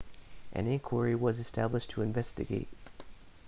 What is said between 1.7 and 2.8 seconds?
to investigate